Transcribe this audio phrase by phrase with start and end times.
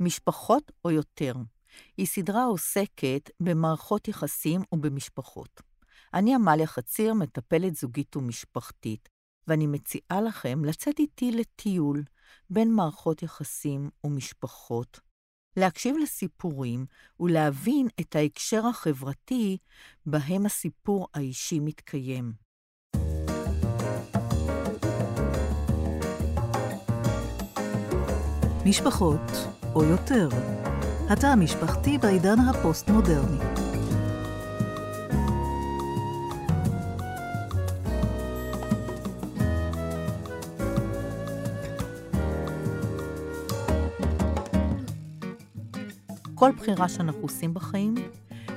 [0.00, 1.34] משפחות או יותר.
[1.96, 5.60] היא סדרה העוסקת במערכות יחסים ובמשפחות.
[6.14, 9.08] אני עמליה חציר, מטפלת זוגית ומשפחתית,
[9.48, 12.02] ואני מציעה לכם לצאת איתי לטיול
[12.50, 15.00] בין מערכות יחסים ומשפחות,
[15.56, 16.86] להקשיב לסיפורים
[17.20, 19.58] ולהבין את ההקשר החברתי
[20.06, 22.32] בהם הסיפור האישי מתקיים.
[28.66, 30.28] משפחות או יותר.
[31.08, 33.38] התא המשפחתי בעידן הפוסט-מודרני.
[46.34, 47.94] כל בחירה שאנחנו עושים בחיים,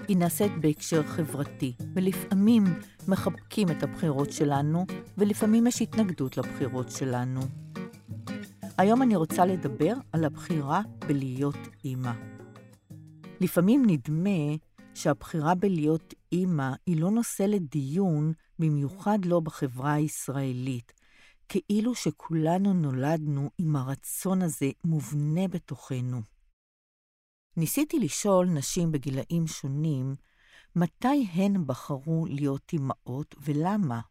[0.08, 2.64] היא נעשית בהקשר חברתי, ולפעמים
[3.08, 4.86] מחבקים את הבחירות שלנו,
[5.18, 7.42] ולפעמים יש התנגדות לבחירות שלנו.
[8.77, 12.12] היום אני רוצה לדבר על הבחירה בלהיות אימא.
[13.41, 14.55] לפעמים נדמה
[14.93, 20.93] שהבחירה בלהיות אימא היא לא נושא לדיון, במיוחד לא בחברה הישראלית,
[21.49, 26.21] כאילו שכולנו נולדנו עם הרצון הזה מובנה בתוכנו.
[27.57, 30.15] ניסיתי לשאול נשים בגילאים שונים,
[30.76, 34.02] מתי הן בחרו להיות אימהות ולמה?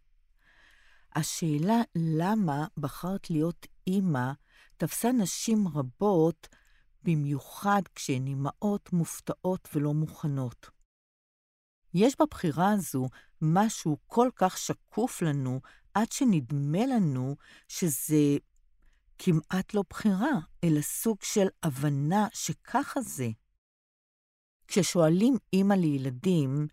[1.14, 4.32] השאלה למה בחרת להיות אימא
[4.76, 6.48] תפסה נשים רבות,
[7.02, 10.70] במיוחד כשהן אימהות מופתעות ולא מוכנות.
[11.94, 13.08] יש בבחירה הזו
[13.42, 15.60] משהו כל כך שקוף לנו,
[15.94, 17.36] עד שנדמה לנו
[17.68, 18.36] שזה
[19.18, 23.28] כמעט לא בחירה, אלא סוג של הבנה שככה זה.
[24.68, 26.66] כששואלים אימא לילדים,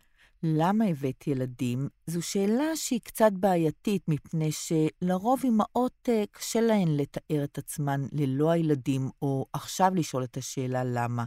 [0.46, 1.90] למה הבאת ילדים?
[2.08, 8.52] זו שאלה שהיא קצת בעייתית, מפני שלרוב אמהות אה, קשה להן לתאר את עצמן ללא
[8.52, 11.26] הילדים, או עכשיו לשאול את השאלה למה.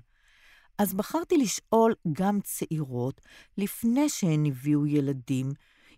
[0.79, 3.21] אז בחרתי לשאול גם צעירות,
[3.59, 5.53] לפני שהן הביאו ילדים,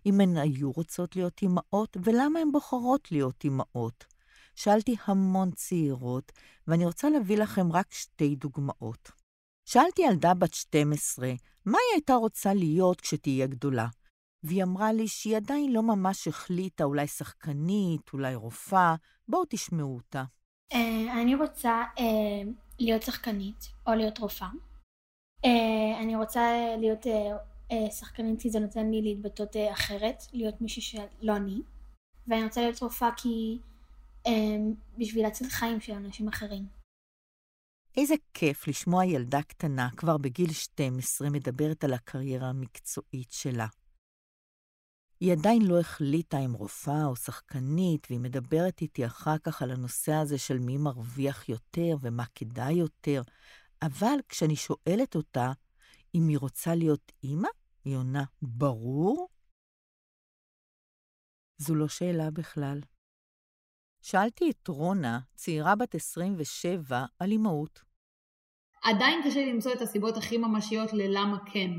[0.05, 4.05] אם הן היו רוצות להיות אמהות, ולמה הן בוחרות להיות אמהות.
[4.55, 6.31] שאלתי המון צעירות,
[6.67, 9.18] ואני רוצה להביא לכם רק שתי דוגמאות.
[9.71, 11.27] שאלתי ילדה בת 12,
[11.65, 13.87] מה היא הייתה רוצה להיות כשתהיה גדולה?
[14.43, 18.95] והיא אמרה לי שהיא עדיין לא ממש החליטה, אולי שחקנית, אולי רופאה.
[19.27, 20.23] בואו תשמעו אותה.
[20.73, 20.77] Uh,
[21.21, 22.01] אני רוצה uh,
[22.79, 24.49] להיות שחקנית או להיות רופאה.
[25.45, 27.05] Uh, אני רוצה להיות
[27.91, 31.61] שחקנית כי זה נותן לי להתבטאות uh, אחרת, להיות מישהי שלא אני.
[32.27, 33.59] ואני רוצה להיות רופאה כי
[34.97, 36.78] בשביל להציל חיים של אנשים אחרים.
[37.97, 43.67] איזה כיף לשמוע ילדה קטנה, כבר בגיל 12, מדברת על הקריירה המקצועית שלה.
[45.19, 50.13] היא עדיין לא החליטה אם רופאה או שחקנית, והיא מדברת איתי אחר כך על הנושא
[50.13, 53.21] הזה של מי מרוויח יותר ומה כדאי יותר,
[53.81, 55.51] אבל כשאני שואלת אותה
[56.15, 57.49] אם היא רוצה להיות אימא,
[57.85, 59.29] היא עונה, ברור.
[61.57, 62.79] זו לא שאלה בכלל.
[64.01, 67.79] שאלתי את רונה, צעירה בת 27, על אימהות.
[68.83, 71.71] עדיין קשה למצוא את הסיבות הכי ממשיות ללמה כן.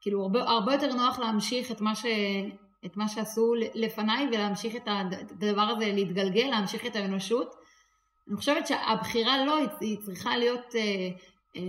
[0.00, 2.06] כאילו, הרבה, הרבה יותר נוח להמשיך את מה, ש,
[2.86, 7.54] את מה שעשו לפניי ולהמשיך את הדבר הזה להתגלגל, להמשיך את האנושות.
[8.28, 10.80] אני חושבת שהבחירה לא, היא צריכה להיות, אה,
[11.56, 11.62] אה,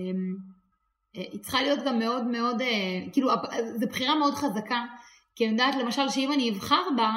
[1.15, 2.61] אה, היא צריכה להיות גם מאוד מאוד,
[3.13, 3.29] כאילו,
[3.79, 4.83] זו בחירה מאוד חזקה.
[5.35, 7.11] כי אני יודעת למשל שאם אני אבחר בה,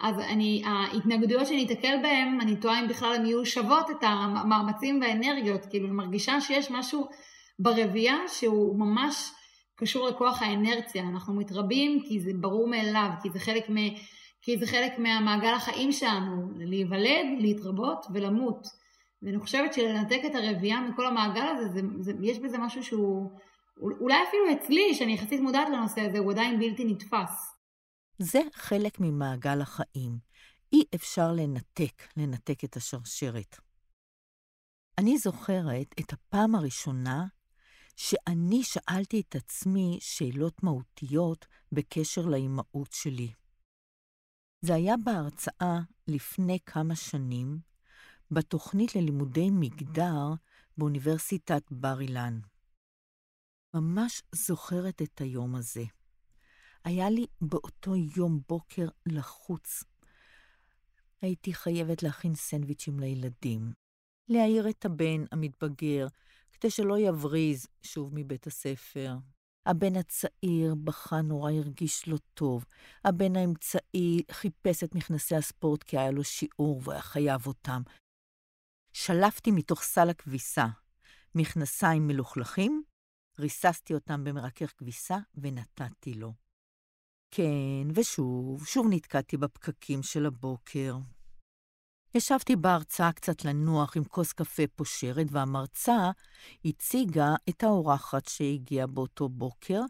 [0.00, 5.00] אז אני, ההתנגדויות שאני אתקל בהן, אני תוהה אם בכלל הן יהיו שוות את המאמצים
[5.00, 7.08] והאנרגיות, כאילו אני מרגישה שיש משהו
[7.58, 9.30] ברבייה שהוא ממש
[9.76, 13.76] קשור לכוח האנרציה, אנחנו מתרבים כי זה ברור מאליו, כי זה חלק, מ,
[14.42, 18.66] כי זה חלק מהמעגל החיים שלנו, להיוולד, להתרבות ולמות.
[19.22, 23.30] ואני חושבת שלנתק את הרבייה מכל המעגל הזה, זה, זה, יש בזה משהו שהוא,
[24.00, 27.47] אולי אפילו אצלי, שאני יחסית מודעת לנושא הזה, הוא עדיין בלתי נתפס.
[28.18, 30.18] זה חלק ממעגל החיים.
[30.72, 33.56] אי אפשר לנתק, לנתק את השרשרת.
[34.98, 37.26] אני זוכרת את הפעם הראשונה
[37.96, 43.32] שאני שאלתי את עצמי שאלות מהותיות בקשר לאימהות שלי.
[44.60, 47.60] זה היה בהרצאה לפני כמה שנים,
[48.30, 50.26] בתוכנית ללימודי מגדר
[50.78, 52.40] באוניברסיטת בר אילן.
[53.74, 55.84] ממש זוכרת את היום הזה.
[56.88, 59.84] היה לי באותו יום בוקר לחוץ.
[61.22, 63.72] הייתי חייבת להכין סנדוויצ'ים לילדים,
[64.28, 66.06] להעיר את הבן המתבגר,
[66.52, 69.16] כדי שלא יבריז שוב מבית הספר.
[69.66, 72.64] הבן הצעיר בכה נורא הרגיש לא טוב.
[73.04, 77.82] הבן האמצעי חיפש את מכנסי הספורט כי היה לו שיעור והוא היה חייב אותם.
[78.92, 80.66] שלפתי מתוך סל הכביסה
[81.34, 82.82] מכנסיים מלוכלכים,
[83.38, 86.47] ריססתי אותם במרכך כביסה ונתתי לו.
[87.30, 90.96] כן, ושוב, שוב נתקעתי בפקקים של הבוקר.
[92.14, 96.10] ישבתי בהרצאה קצת לנוח עם כוס קפה פושרת, והמרצה
[96.64, 99.80] הציגה את האורחת שהגיעה באותו בוקר,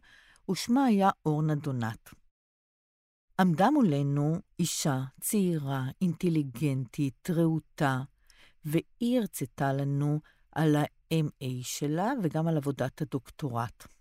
[0.50, 2.10] ושמה היה אורנה דונת.
[3.40, 8.00] עמדה מולנו אישה צעירה, אינטליגנטית, רהוטה,
[8.64, 10.20] והיא הרצתה לנו
[10.52, 13.97] על ה-MA שלה וגם על עבודת הדוקטורט.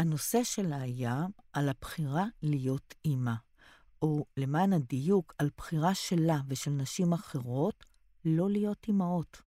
[0.00, 3.34] הנושא שלה היה על הבחירה להיות אימא,
[4.02, 7.84] או למען הדיוק, על בחירה שלה ושל נשים אחרות
[8.24, 9.42] לא להיות אימהות.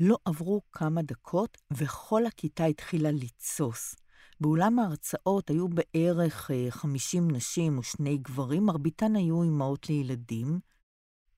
[0.00, 3.94] לא עברו כמה דקות וכל הכיתה התחילה לתסוס.
[4.40, 10.60] באולם ההרצאות היו בערך 50 אה, נשים ושני גברים, מרביתן היו אימהות לילדים,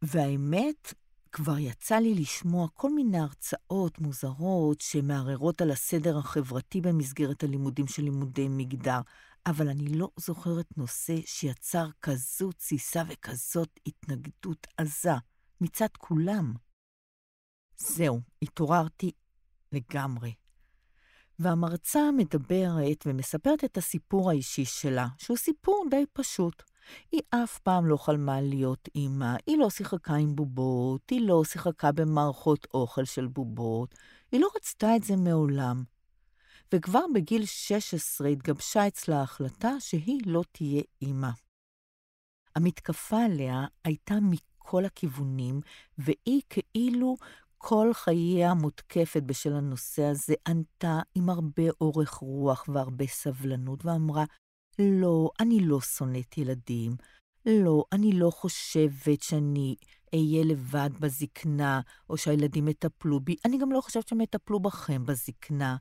[0.02, 0.94] והאמת,
[1.32, 8.02] כבר יצא לי לשמוע כל מיני הרצאות מוזרות שמערערות על הסדר החברתי במסגרת הלימודים של
[8.02, 9.00] לימודי מגדר,
[9.46, 15.14] אבל אני לא זוכרת נושא שיצר כזו תסיסה וכזאת התנגדות עזה
[15.60, 16.54] מצד כולם.
[17.76, 19.12] זהו, התעוררתי
[19.72, 20.34] לגמרי.
[21.38, 26.69] והמרצה מדברת ומספרת את הסיפור האישי שלה, שהוא סיפור די פשוט.
[27.12, 31.92] היא אף פעם לא חלמה להיות אימא, היא לא שיחקה עם בובות, היא לא שיחקה
[31.92, 33.94] במערכות אוכל של בובות,
[34.32, 35.84] היא לא רצתה את זה מעולם.
[36.74, 41.30] וכבר בגיל 16 התגבשה אצלה ההחלטה שהיא לא תהיה אימא.
[42.56, 45.60] המתקפה עליה הייתה מכל הכיוונים,
[45.98, 47.16] והיא כאילו
[47.58, 54.24] כל חייה מותקפת בשל הנושא הזה, ענתה עם הרבה אורך רוח והרבה סבלנות, ואמרה,
[54.80, 56.96] לא, אני לא שונאת ילדים.
[57.46, 59.76] לא, אני לא חושבת שאני
[60.14, 61.80] אהיה לבד בזקנה,
[62.10, 63.36] או שהילדים יטפלו בי.
[63.44, 65.76] אני גם לא חושבת שהם יטפלו בכם בזקנה.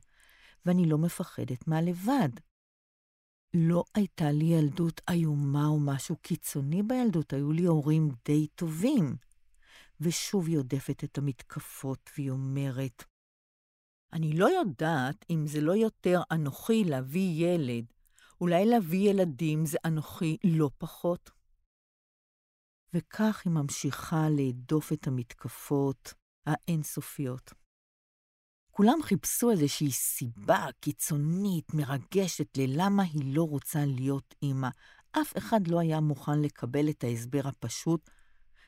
[0.66, 2.28] ואני לא מפחדת מהלבד.
[3.54, 9.16] לא הייתה לי ילדות איומה או משהו קיצוני בילדות, היו לי הורים די טובים.
[10.00, 13.04] ושוב היא עודפת את המתקפות, והיא אומרת,
[14.12, 17.84] אני לא יודעת אם זה לא יותר אנוכי להביא ילד,
[18.40, 21.30] אולי להביא ילדים זה אנוכי לא פחות.
[22.94, 26.14] וכך היא ממשיכה להדוף את המתקפות
[26.46, 27.52] האינסופיות.
[28.70, 34.68] כולם חיפשו איזושהי סיבה קיצונית, מרגשת, ללמה היא לא רוצה להיות אימא.
[35.12, 38.10] אף אחד לא היה מוכן לקבל את ההסבר הפשוט.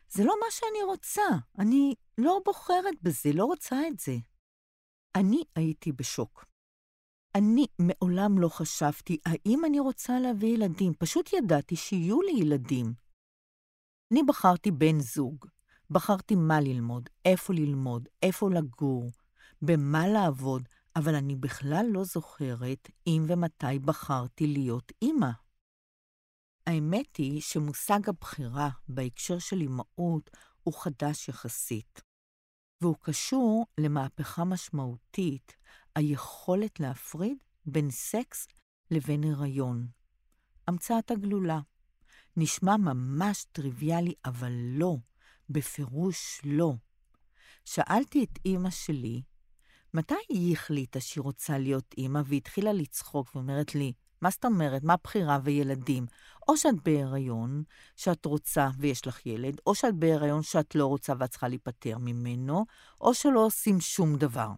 [0.08, 1.22] זה לא מה שאני רוצה,
[1.58, 4.16] אני לא בוחרת בזה, לא רוצה את זה.
[5.14, 6.51] אני הייתי בשוק.
[7.34, 12.94] אני מעולם לא חשבתי האם אני רוצה להביא ילדים, פשוט ידעתי שיהיו לי ילדים.
[14.12, 15.46] אני בחרתי בן זוג,
[15.90, 19.10] בחרתי מה ללמוד, איפה ללמוד, איפה לגור,
[19.62, 25.30] במה לעבוד, אבל אני בכלל לא זוכרת אם ומתי בחרתי להיות אימא.
[26.66, 30.30] האמת היא שמושג הבחירה בהקשר של אימהות
[30.62, 32.00] הוא חדש יחסית,
[32.80, 35.56] והוא קשור למהפכה משמעותית,
[35.94, 38.48] היכולת להפריד בין סקס
[38.90, 39.86] לבין הריון.
[40.68, 41.60] המצאת הגלולה.
[42.36, 44.96] נשמע ממש טריוויאלי, אבל לא,
[45.50, 46.72] בפירוש לא.
[47.64, 49.22] שאלתי את אימא שלי
[49.94, 54.82] מתי היא החליטה שהיא רוצה להיות אימא והתחילה לצחוק ואומרת לי, מה זאת אומרת?
[54.84, 56.06] מה בחירה וילדים?
[56.48, 57.62] או שאת בהיריון,
[57.96, 62.64] שאת רוצה ויש לך ילד, או שאת בהיריון שאת לא רוצה ואת צריכה להיפטר ממנו,
[63.00, 64.48] או שלא עושים שום דבר.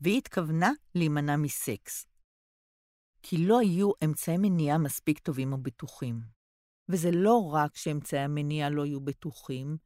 [0.00, 2.06] והיא התכוונה להימנע מסקס.
[3.22, 6.20] כי לא היו אמצעי מניעה מספיק טובים ובטוחים.
[6.88, 9.76] וזה לא רק שאמצעי המניעה לא היו בטוחים,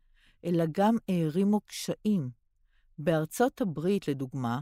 [0.44, 2.30] אלא גם הערימו קשיים.
[2.98, 4.60] בארצות הברית, לדוגמה,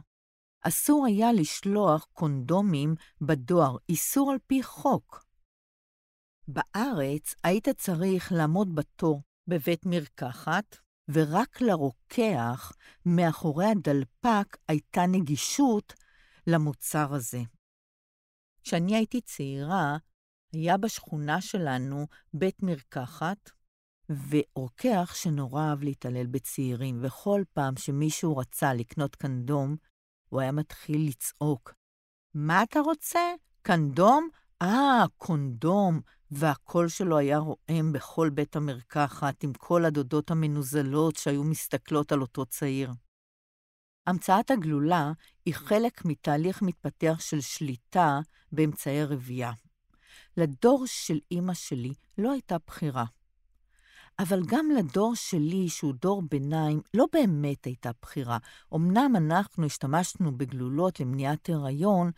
[0.61, 5.25] אסור היה לשלוח קונדומים בדואר, איסור על פי חוק.
[6.49, 10.77] בארץ היית צריך לעמוד בתור בבית מרקחת,
[11.09, 12.73] ורק לרוקח
[13.07, 15.93] מאחורי הדלפק הייתה נגישות
[16.47, 17.41] למוצר הזה.
[18.63, 19.97] כשאני הייתי צעירה,
[20.53, 23.51] היה בשכונה שלנו בית מרקחת,
[24.09, 29.77] ורוקח שנורא אהב להתעלל בצעירים, וכל פעם שמישהו רצה לקנות קנדום,
[30.29, 31.75] הוא היה מתחיל לצעוק.
[32.35, 33.21] מה אתה רוצה?
[33.63, 34.29] קנדום?
[34.63, 36.01] אה, קונדום.
[36.31, 42.47] והקול שלו היה רועם בכל בית המרקחת, עם כל הדודות המנוזלות שהיו מסתכלות על אותו
[42.47, 42.93] צעיר.
[44.07, 45.13] המצאת הגלולה
[45.47, 48.21] היא חלק מתהליך מתפתח של שליטה
[48.53, 49.53] באמצעי רבייה.
[50.37, 53.05] לדור של אימא שלי לא הייתה בחירה.
[54.19, 58.39] אבל גם לדור שלי, שהוא דור ביניים, לא באמת הייתה בחירה.
[58.75, 62.11] אמנם אנחנו השתמשנו בגלולות למניעת הריון,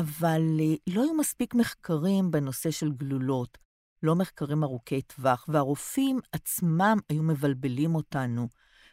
[0.00, 3.58] אבל אה, לא היו מספיק מחקרים בנושא של גלולות,
[4.02, 8.48] לא מחקרים ארוכי טווח, והרופאים עצמם היו מבלבלים אותנו,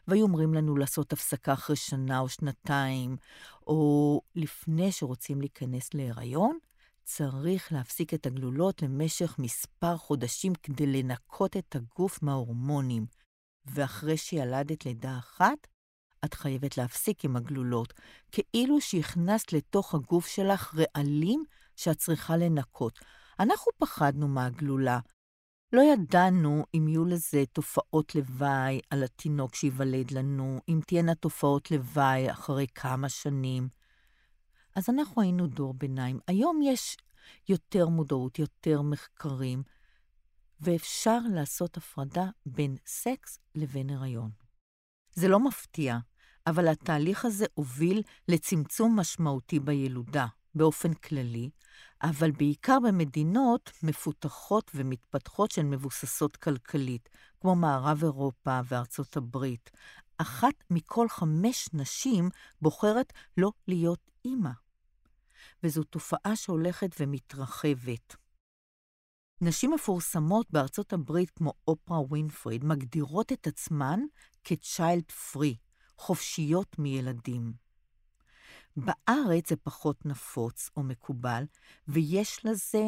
[0.08, 3.18] והיו אומרים לנו לעשות הפסקה אחרי שנה או שנתיים,
[3.68, 6.58] או לפני שרוצים להיכנס להיריון,
[7.04, 13.06] צריך להפסיק את הגלולות למשך מספר חודשים כדי לנקות את הגוף מההורמונים.
[13.66, 15.68] ואחרי שילדת לידה אחת,
[16.26, 17.94] את חייבת להפסיק עם הגלולות,
[18.32, 21.44] כאילו שהכנסת לתוך הגוף שלך רעלים
[21.76, 23.00] שאת צריכה לנקות.
[23.40, 25.00] אנחנו פחדנו מהגלולה.
[25.74, 32.32] לא ידענו אם יהיו לזה תופעות לוואי על התינוק שייוולד לנו, אם תהיינה תופעות לוואי
[32.32, 33.68] אחרי כמה שנים.
[34.76, 36.20] אז אנחנו היינו דור ביניים.
[36.28, 36.98] היום יש
[37.50, 39.64] יותר מודעות, יותר מחקרים,
[40.60, 44.32] ואפשר לעשות הפרדה בין סקס לבין הריון.
[45.14, 45.98] זה לא מפתיע,
[46.48, 51.50] אבל התהליך הזה הוביל לצמצום משמעותי בילודה, באופן כללי,
[52.04, 57.10] אבל בעיקר במדינות מפותחות ומתפתחות שהן מבוססות כלכלית,
[57.42, 59.72] כמו מערב אירופה וארצות הברית.
[60.18, 62.30] אחת מכל חמש נשים
[62.62, 64.52] בוחרת לא להיות אימא.
[65.64, 68.16] וזו תופעה שהולכת ומתרחבת.
[69.42, 74.00] נשים מפורסמות בארצות הברית כמו אופרה ווינפריד מגדירות את עצמן
[74.44, 75.73] כ-child free,
[76.06, 77.54] חופשיות מילדים.
[78.78, 81.44] בארץ זה פחות נפוץ או מקובל,
[81.88, 82.84] ויש לזה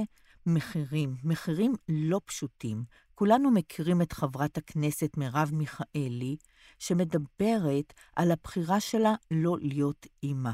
[0.46, 2.84] מחירים, מחירים לא פשוטים.
[3.16, 6.38] כולנו מכירים את חברת הכנסת מרב מיכאלי,
[6.80, 10.52] שמדברת על הבחירה שלה לא להיות אימא.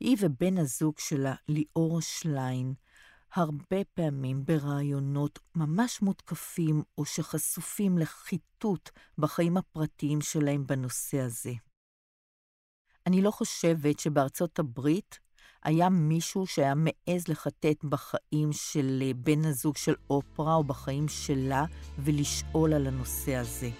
[0.00, 2.74] היא ובן הזוג שלה, ליאור שליין,
[3.34, 11.52] הרבה פעמים ברעיונות ממש מותקפים או שחשופים לחיטוט בחיים הפרטיים שלהם בנושא הזה.
[13.06, 15.18] אני לא חושבת שבארצות הברית
[15.62, 21.64] היה מישהו שהיה מעז לחטט בחיים של בן הזוג של אופרה או בחיים שלה
[21.98, 23.70] ולשאול על הנושא הזה.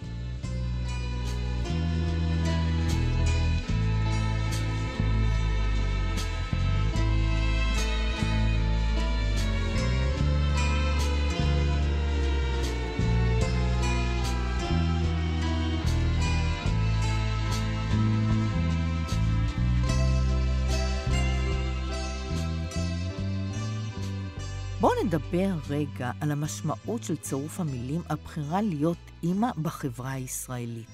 [24.80, 30.88] בואו נדבר רגע על המשמעות של צירוף המילים הבחירה להיות אימא בחברה הישראלית.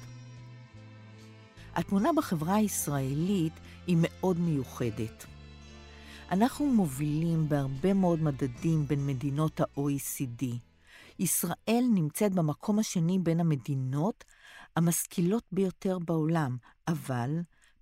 [1.75, 3.53] התמונה בחברה הישראלית
[3.87, 5.27] היא מאוד מיוחדת.
[6.31, 10.45] אנחנו מובילים בהרבה מאוד מדדים בין מדינות ה-OECD.
[11.19, 14.25] ישראל נמצאת במקום השני בין המדינות
[14.77, 16.57] המשכילות ביותר בעולם,
[16.89, 17.31] אבל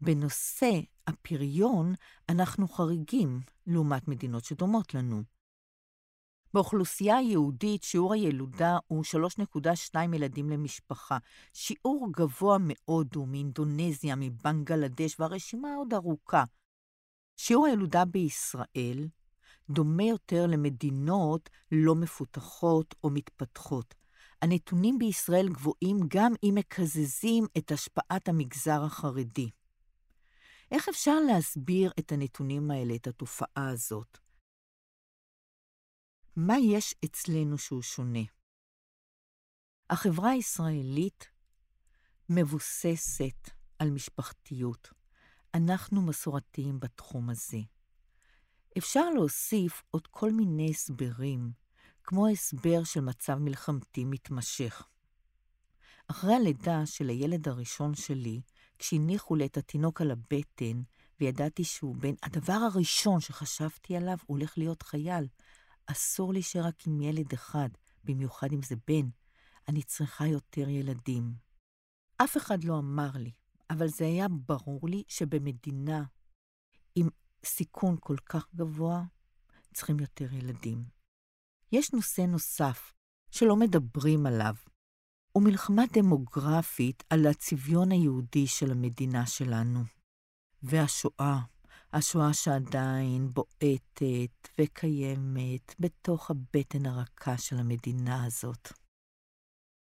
[0.01, 0.71] בנושא
[1.07, 1.95] הפריון
[2.29, 5.34] אנחנו חריגים לעומת מדינות שדומות לנו.
[6.55, 9.05] באוכלוסייה היהודית שיעור הילודה הוא
[9.55, 11.19] 3.2 ילדים למשפחה.
[11.53, 16.45] שיעור גבוה מאוד הוא מאינדונזיה, מבנגלדש, והרשימה עוד ארוכה.
[17.37, 19.09] שיעור הילודה בישראל
[19.71, 23.95] דומה יותר למדינות לא מפותחות או מתפתחות.
[24.43, 29.51] הנתונים בישראל גבוהים גם אם מקזזים את השפעת המגזר החרדי.
[30.71, 34.24] איך אפשר להסביר את הנתונים האלה, את התופעה הזאת?
[36.37, 38.23] מה יש אצלנו שהוא שונה?
[39.91, 41.29] החברה הישראלית
[42.29, 44.89] מבוססת על משפחתיות.
[45.55, 47.59] אנחנו מסורתיים בתחום הזה.
[48.79, 51.53] אפשר להוסיף עוד כל מיני הסברים,
[52.05, 54.87] כמו הסבר של מצב מלחמתי מתמשך.
[56.09, 58.41] אחרי הלידה של הילד הראשון שלי,
[58.79, 60.83] כשהניחו לי את התינוק על הבטן,
[61.21, 65.27] וידעתי שהוא בן, הדבר הראשון שחשבתי עליו, הולך להיות חייל.
[65.87, 67.69] אסור להישאר רק עם ילד אחד,
[68.05, 69.09] במיוחד אם זה בן.
[69.69, 71.35] אני צריכה יותר ילדים.
[72.17, 73.33] אף אחד לא אמר לי,
[73.71, 76.05] אבל זה היה ברור לי שבמדינה
[76.95, 77.09] עם
[77.45, 79.03] סיכון כל כך גבוה,
[79.75, 80.85] צריכים יותר ילדים.
[81.73, 82.93] יש נושא נוסף
[83.31, 84.55] שלא מדברים עליו,
[85.33, 89.81] הוא מלחמה דמוגרפית על הצביון היהודי של המדינה שלנו.
[90.63, 91.41] והשואה,
[91.95, 98.69] השואה שעדיין בועטת וקיימת בתוך הבטן הרכה של המדינה הזאת.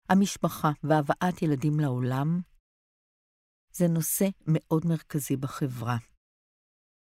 [0.09, 2.41] המשפחה והבאת ילדים לעולם
[3.75, 5.97] זה נושא מאוד מרכזי בחברה.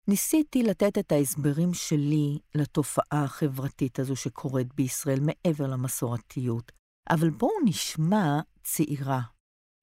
[0.08, 6.72] ניסיתי לתת את ההסברים שלי לתופעה החברתית הזו שקורית בישראל מעבר למסורתיות,
[7.10, 9.20] אבל בואו נשמע צעירה,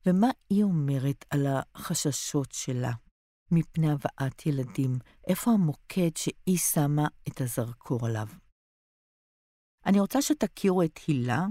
[0.06, 2.92] ומה היא אומרת על החששות שלה
[3.52, 5.00] מפני הבאת ילדים?
[5.28, 8.28] איפה המוקד שהיא שמה את הזרקור עליו?
[9.86, 11.46] אני רוצה שתכירו את הילה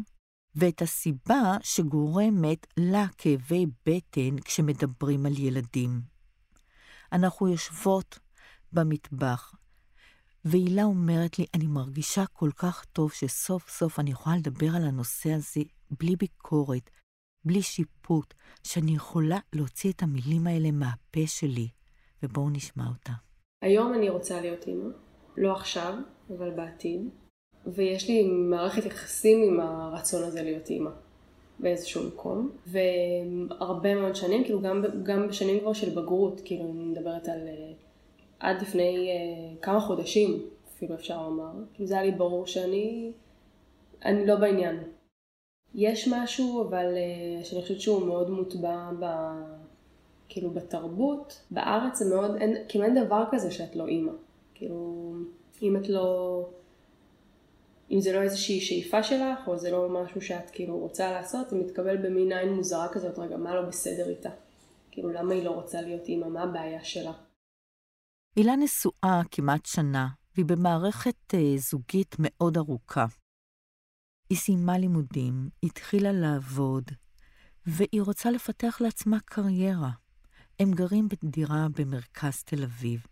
[0.55, 6.01] ואת הסיבה שגורמת לה כאבי בטן כשמדברים על ילדים.
[7.13, 8.19] אנחנו יושבות
[8.73, 9.55] במטבח,
[10.45, 15.33] והילה אומרת לי, אני מרגישה כל כך טוב שסוף סוף אני יכולה לדבר על הנושא
[15.33, 15.61] הזה
[15.91, 16.91] בלי ביקורת,
[17.45, 21.69] בלי שיפוט, שאני יכולה להוציא את המילים האלה מהפה שלי.
[22.23, 23.13] ובואו נשמע אותה.
[23.63, 24.89] היום אני רוצה להיות אימא,
[25.37, 25.95] לא עכשיו,
[26.37, 27.09] אבל בעתיד,
[27.67, 30.91] ויש לי מערכת יחסים עם הרצון הזה להיות אימא
[31.59, 37.29] באיזשהו מקום, והרבה מאוד שנים, כאילו גם, גם בשנים כבר של בגרות, כאילו אני מדברת
[37.29, 37.73] על אה,
[38.41, 43.13] עד לפני uh, כמה חודשים, אפילו אפשר לומר, כאילו זה היה לי ברור שאני
[44.05, 44.77] אני לא בעניין.
[45.75, 49.05] יש משהו, אבל uh, שאני חושבת שהוא מאוד מוטבע ב...
[50.29, 54.13] כאילו בתרבות, בארץ זה מאוד, אין, כאילו אין דבר כזה שאת לא אימא.
[54.55, 55.13] כאילו,
[55.63, 56.49] אם את לא,
[57.91, 61.57] אם זה לא איזושהי שאיפה שלך, או זה לא משהו שאת כאילו רוצה לעשות, זה
[61.57, 64.31] מתקבל במין עין מוזרה כזאת, רגע, מה לא בסדר איתה?
[64.91, 66.29] כאילו, למה היא לא רוצה להיות אימא?
[66.29, 67.13] מה הבעיה שלה?
[68.37, 73.07] הילה נשואה כמעט שנה, והיא במערכת uh, זוגית מאוד ארוכה.
[74.31, 76.85] היא סיימה לימודים, התחילה לעבוד,
[77.67, 79.91] והיא רוצה לפתח לעצמה קריירה.
[80.61, 83.07] הם גרים בדירה במרכז תל אביב.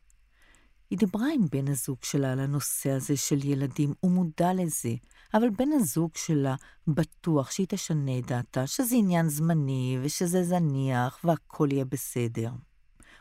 [0.90, 4.94] היא דיברה עם בן הזוג שלה על הנושא הזה של ילדים, הוא מודע לזה,
[5.34, 6.54] אבל בן הזוג שלה
[6.86, 12.50] בטוח שהיא תשנה את דעתה, שזה עניין זמני ושזה זניח והכל יהיה בסדר.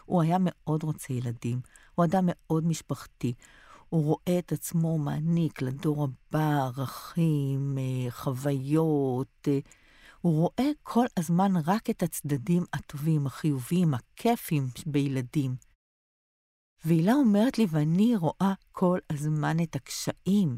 [0.06, 1.60] הוא היה מאוד רוצה ילדים,
[1.96, 3.34] הוא אדם מאוד משפחתי.
[3.90, 9.48] הוא רואה את עצמו מעניק לדור הבא ערכים, אה, חוויות.
[10.24, 15.56] הוא רואה כל הזמן רק את הצדדים הטובים, החיוביים, הכיפים בילדים.
[16.86, 20.58] והילה אומרת לי, ואני רואה כל הזמן את הקשיים.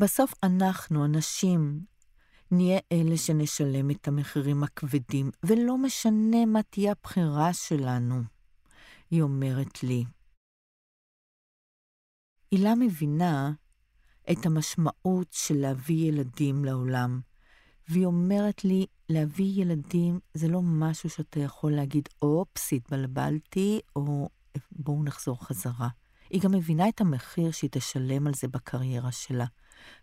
[0.00, 1.84] בסוף אנחנו, הנשים,
[2.50, 8.22] נהיה אלה שנשלם את המחירים הכבדים, ולא משנה מה תהיה הבחירה שלנו,
[9.10, 10.04] היא אומרת לי.
[12.50, 13.52] הילה מבינה
[14.32, 17.20] את המשמעות של להביא ילדים לעולם,
[17.92, 24.28] והיא אומרת לי, להביא ילדים זה לא משהו שאתה יכול להגיד, אופס, התבלבלתי, או
[24.72, 25.88] בואו נחזור חזרה.
[26.30, 29.44] היא גם מבינה את המחיר שהיא תשלם על זה בקריירה שלה.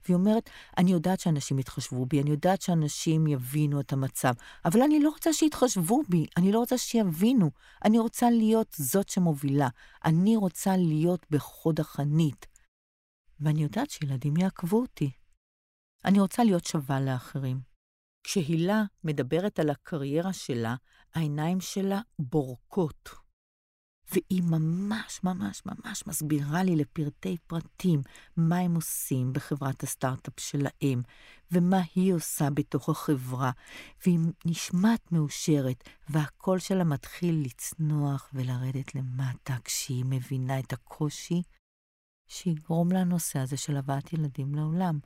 [0.06, 4.34] והיא אומרת, אני יודעת שאנשים יתחשבו בי, אני יודעת שאנשים יבינו את המצב,
[4.66, 7.52] אבל אני לא רוצה שיתחשבו בי, אני לא רוצה שיבינו.
[7.86, 9.68] אני רוצה להיות זאת שמובילה.
[10.06, 12.46] אני רוצה להיות בחוד החנית.
[13.40, 15.12] ואני יודעת שילדים יעקבו אותי.
[16.06, 17.69] אני רוצה להיות שווה לאחרים.
[18.24, 20.76] כשהילה מדברת על הקריירה שלה,
[21.14, 23.10] העיניים שלה בורקות.
[24.12, 28.02] והיא ממש ממש ממש מסבירה לי לפרטי פרטים
[28.38, 31.02] מה הם עושים בחברת הסטארט-אפ שלהם,
[31.52, 33.52] ומה היא עושה בתוך החברה,
[34.06, 41.42] והיא נשמעת מאושרת, והקול שלה מתחיל לצנוח ולרדת למטה כשהיא מבינה את הקושי
[42.28, 45.00] שיגרום לנושא הזה של הבאת ילדים לעולם.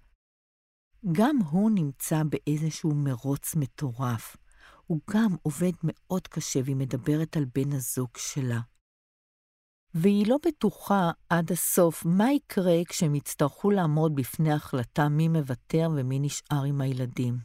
[1.12, 4.38] גם הוא נמצא באיזשהו מרוץ מטורף.
[4.86, 8.60] הוא גם עובד מאוד קשה והיא מדברת על בן הזוג שלה.
[9.94, 16.20] והיא לא בטוחה עד הסוף מה יקרה כשהם יצטרכו לעמוד בפני החלטה מי מוותר ומי
[16.20, 17.38] נשאר עם הילדים.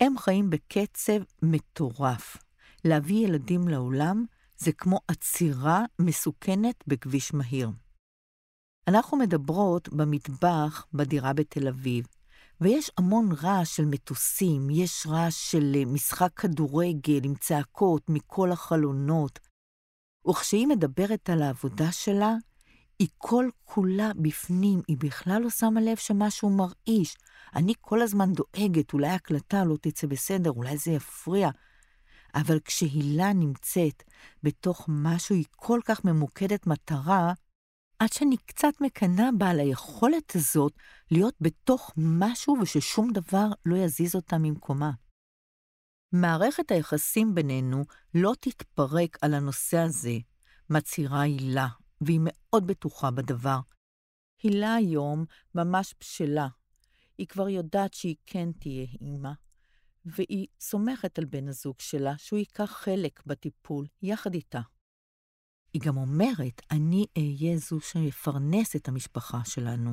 [0.00, 2.36] הם חיים בקצב מטורף.
[2.84, 4.24] להביא ילדים לעולם
[4.58, 7.70] זה כמו עצירה מסוכנת בכביש מהיר.
[8.88, 12.06] אנחנו מדברות במטבח בדירה בתל אביב,
[12.60, 19.38] ויש המון רעש של מטוסים, יש רעש של משחק כדורגל עם צעקות מכל החלונות,
[20.28, 22.34] וכשהיא מדברת על העבודה שלה,
[22.98, 27.16] היא כל כולה בפנים, היא בכלל לא שמה לב שמשהו מרעיש.
[27.54, 31.50] אני כל הזמן דואגת, אולי הקלטה לא תצא בסדר, אולי זה יפריע.
[32.34, 34.02] אבל כשהילה נמצאת
[34.42, 37.32] בתוך משהו, היא כל כך ממוקדת מטרה,
[37.98, 40.72] עד שאני קצת מקנאה בה על היכולת הזאת
[41.10, 44.90] להיות בתוך משהו וששום דבר לא יזיז אותה ממקומה.
[46.12, 47.84] מערכת היחסים בינינו
[48.14, 50.18] לא תתפרק על הנושא הזה,
[50.70, 51.66] מצהירה הילה,
[52.00, 53.58] והיא מאוד בטוחה בדבר.
[54.42, 56.48] הילה היום ממש בשלה.
[57.18, 59.32] היא כבר יודעת שהיא כן תהיה אימא,
[60.04, 64.60] והיא סומכת על בן הזוג שלה שהוא ייקח חלק בטיפול יחד איתה.
[65.72, 69.90] היא גם אומרת, אני אהיה זו שיפרנס את המשפחה שלנו.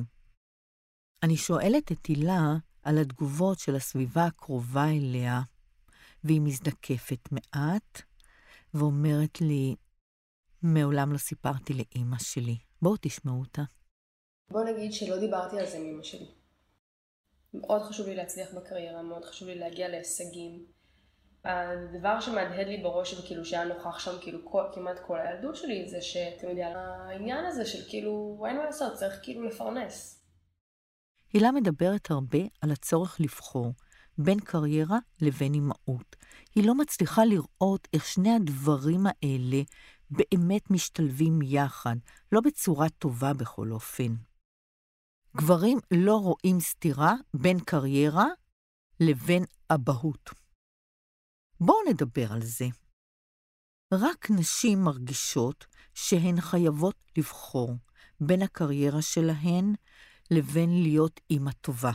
[1.22, 5.40] אני שואלת את הילה, על התגובות של הסביבה הקרובה אליה,
[6.24, 8.02] והיא מזדקפת מעט,
[8.74, 9.74] ואומרת לי,
[10.62, 12.56] מעולם לא סיפרתי לאימא שלי.
[12.82, 13.62] בואו תשמעו אותה.
[14.50, 16.26] בוא נגיד שלא דיברתי על זה עם אמא שלי.
[17.54, 20.66] מאוד חשוב לי להצליח בקריירה, מאוד חשוב לי להגיע להישגים.
[21.46, 26.00] הדבר שמהדהד לי בראש וכאילו שהיה נוכח שם כאילו כל, כמעט כל הילדות שלי זה
[26.00, 30.22] שאתם יודעים, העניין הזה של כאילו אין מה לעשות, צריך כאילו לפרנס.
[31.32, 33.72] הילה מדברת הרבה על הצורך לבחור
[34.18, 36.16] בין קריירה לבין אימהות.
[36.54, 39.62] היא לא מצליחה לראות איך שני הדברים האלה
[40.10, 41.96] באמת משתלבים יחד,
[42.32, 44.14] לא בצורה טובה בכל אופן.
[45.36, 48.26] גברים לא רואים סתירה בין קריירה
[49.00, 50.45] לבין אבהות.
[51.60, 52.66] בואו נדבר על זה.
[53.94, 57.74] רק נשים מרגישות שהן חייבות לבחור
[58.20, 59.74] בין הקריירה שלהן
[60.30, 61.92] לבין להיות אימא טובה.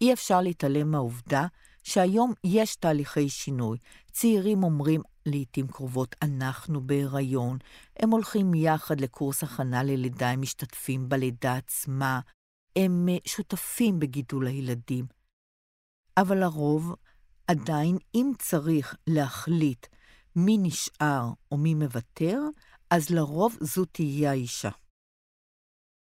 [0.00, 1.46] אי אפשר להתעלם מהעובדה
[1.82, 3.78] שהיום יש תהליכי שינוי.
[4.12, 7.58] צעירים אומרים לעתים קרובות, אנחנו בהיריון,
[7.96, 12.20] הם הולכים יחד לקורס הכנה ללידה, הם משתתפים בלידה עצמה,
[12.76, 15.06] הם אה, שותפים בגידול הילדים.
[16.16, 16.94] אבל לרוב,
[17.46, 19.86] עדיין, אם צריך להחליט
[20.36, 22.40] מי נשאר או מי מוותר,
[22.90, 24.70] אז לרוב זו תהיה האישה.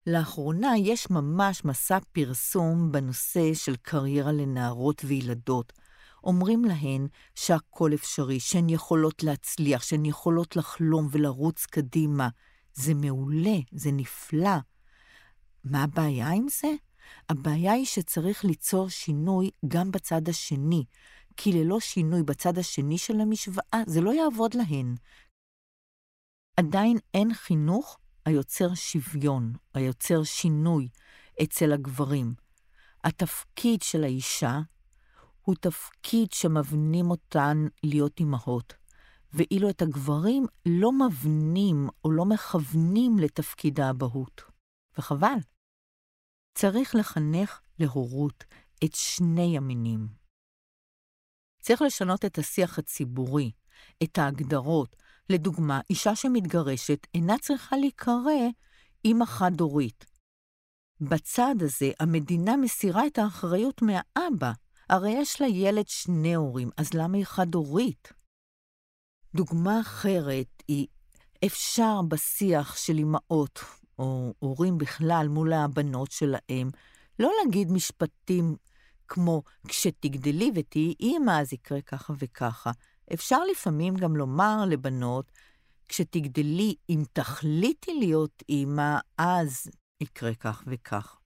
[0.08, 5.74] לאחרונה יש ממש מסע פרסום בנושא של קריירה לנערות וילדות.
[6.24, 12.30] אומרים להן שהכל אפשרי, שהן יכולות להצליח, שהן יכולות לחלום ולרוץ קדימה.
[12.74, 14.58] זה מעולה, זה נפלא.
[15.64, 16.68] מה הבעיה עם זה?
[17.30, 20.86] הבעיה היא שצריך ליצור שינוי גם בצד השני,
[21.38, 24.96] כי ללא שינוי בצד השני של המשוואה, זה לא יעבוד להן.
[26.58, 30.90] עדיין אין חינוך היוצר שוויון, היוצר שינוי
[31.44, 32.34] אצל הגברים.
[33.04, 34.60] התפקיד של האישה
[35.42, 38.74] הוא תפקיד שמבנים אותן להיות אימהות,
[39.34, 44.42] ואילו את הגברים לא מבנים או לא מכוונים לתפקיד האבהות.
[44.98, 45.38] וחבל.
[46.54, 48.44] צריך לחנך להורות
[48.84, 50.08] את שני המינים.
[51.68, 53.52] צריך לשנות את השיח הציבורי,
[54.04, 54.96] את ההגדרות,
[55.30, 58.32] לדוגמה, אישה שמתגרשת אינה צריכה להיקרא
[59.06, 60.06] אימא חד-הורית.
[61.02, 64.52] בצד הזה, המדינה מסירה את האחריות מהאבא.
[64.90, 68.14] הרי יש לה ילד שני הורים, אז למה היא חד-הורית?
[69.36, 70.88] דוגמה אחרת היא,
[71.46, 73.60] אפשר בשיח של אמהות,
[74.00, 76.70] או הורים בכלל, מול הבנות שלהם,
[77.20, 78.56] לא להגיד משפטים
[79.08, 82.72] כמו, כשתגדלי ותהיי אימא, אז יקרה ככה וככה.
[83.14, 85.32] אפשר לפעמים גם לומר לבנות,
[85.88, 89.70] כשתגדלי, אם תחליטי להיות אימא, אז
[90.04, 91.20] יקרה כך וכך.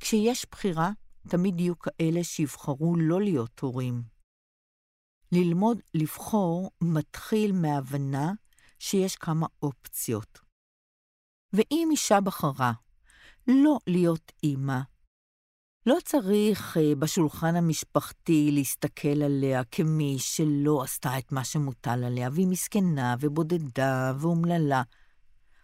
[0.00, 0.90] כשיש בחירה,
[1.28, 4.02] תמיד יהיו כאלה שיבחרו לא להיות הורים.
[5.32, 8.32] ללמוד לבחור מתחיל מהבנה
[8.78, 10.38] שיש כמה אופציות.
[11.52, 12.72] ואם אישה בחרה
[13.46, 14.80] לא להיות אימא,
[15.86, 22.46] לא צריך uh, בשולחן המשפחתי להסתכל עליה כמי שלא עשתה את מה שמוטל עליה, והיא
[22.46, 24.82] מסכנה ובודדה ואומללה.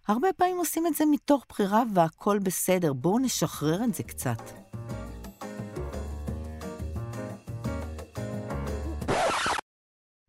[0.08, 4.42] הרבה פעמים עושים את זה מתוך בחירה והכול בסדר, בואו נשחרר את זה קצת.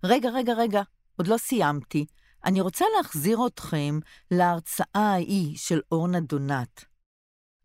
[0.04, 0.82] רגע, רגע, רגע,
[1.18, 2.06] עוד לא סיימתי.
[2.46, 4.00] אני רוצה להחזיר אתכם
[4.32, 6.97] להרצאה ההיא של אורנה דונת.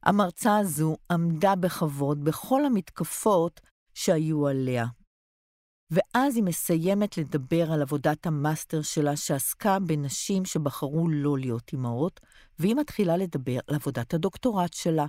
[0.02, 3.60] המרצה הזו עמדה בכבוד בכל המתקפות
[3.94, 4.86] שהיו עליה.
[5.90, 12.20] ואז היא מסיימת לדבר על עבודת המאסטר שלה שעסקה בנשים שבחרו לא להיות אימהות,
[12.58, 15.06] והיא מתחילה לדבר על עבודת הדוקטורט שלה.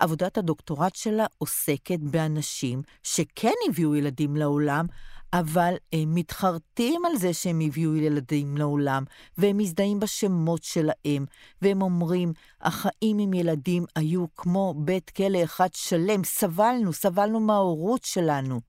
[0.00, 4.86] עבודת הדוקטורט שלה עוסקת באנשים שכן הביאו ילדים לעולם,
[5.32, 9.04] אבל הם מתחרטים על זה שהם הביאו ילדים לעולם,
[9.38, 11.26] והם מזדהים בשמות שלהם,
[11.62, 18.60] והם אומרים, החיים עם ילדים היו כמו בית כלא אחד שלם, סבלנו, סבלנו מההורות שלנו.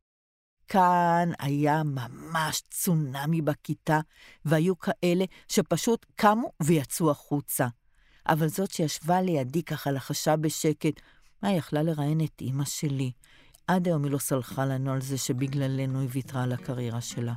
[0.67, 3.99] כאן היה ממש צונאמי בכיתה,
[4.45, 7.67] והיו כאלה שפשוט קמו ויצאו החוצה.
[8.27, 11.01] אבל זאת שישבה לידי ככה לחשה בשקט,
[11.43, 13.11] מה, יכלה לראיין את אימא שלי.
[13.67, 17.33] עד היום היא לא סלחה לנו על זה שבגללנו היא ויתרה על הקריירה שלה.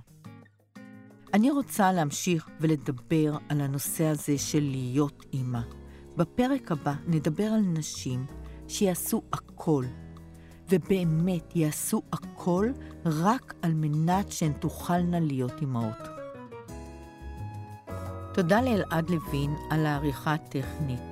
[1.35, 5.61] אני רוצה להמשיך ולדבר על הנושא הזה של להיות אימא.
[6.17, 8.27] בפרק הבא נדבר על נשים
[8.69, 9.85] שיעשו הכל,
[10.71, 12.69] ובאמת יעשו הכל
[13.05, 16.09] רק על מנת שהן תוכלנה להיות אימהות.
[18.35, 21.10] תודה לאלעד לוין על העריכה הטכנית.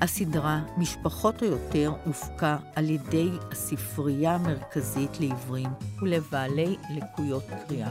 [0.00, 5.68] הסדרה "משפחות או יותר" הופקה על ידי הספרייה המרכזית לעיוורים
[6.02, 7.90] ולבעלי לקויות קריאה.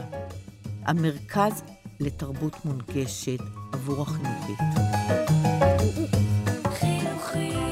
[0.84, 1.62] המרכז
[2.00, 3.40] לתרבות מונגשת
[3.72, 4.58] עבור החינוכית.
[6.72, 7.65] חינוכית